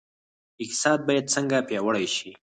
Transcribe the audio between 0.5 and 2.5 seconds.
اقتصاد باید څنګه پیاوړی شي؟